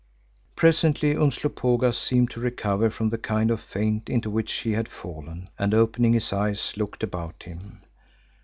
[0.55, 5.47] Presently Umslopogaas seemed to recover from the kind of faint into which he had fallen
[5.59, 7.83] and opening his eyes, looked about him.